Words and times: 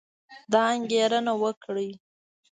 دا 0.51 0.61
انګېرنه 0.75 1.33
وکړئ 1.41 1.89